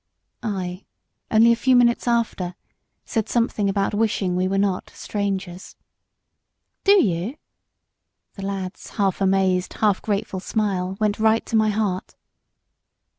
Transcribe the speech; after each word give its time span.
I, 0.41 0.87
only 1.29 1.51
a 1.51 1.55
few 1.55 1.75
minutes 1.75 2.07
after, 2.07 2.55
said 3.05 3.29
something 3.29 3.69
about 3.69 3.93
wishing 3.93 4.35
we 4.35 4.47
were 4.47 4.57
not 4.57 4.89
"strangers." 4.95 5.75
"Do 6.83 6.93
you?" 6.93 7.37
The 8.33 8.43
lad's 8.47 8.89
half 8.97 9.21
amazed, 9.21 9.73
half 9.73 10.01
grateful 10.01 10.39
smile 10.39 10.97
went 10.99 11.19
right 11.19 11.45
to 11.45 11.55
my 11.55 11.69
heart. 11.69 12.15